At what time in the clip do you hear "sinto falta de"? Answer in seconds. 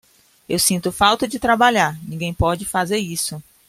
0.57-1.37